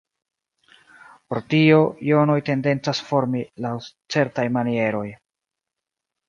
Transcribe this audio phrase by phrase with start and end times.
[1.33, 3.75] Pro tio, jonoj tendencas formi laŭ
[4.17, 5.07] certaj manieroj.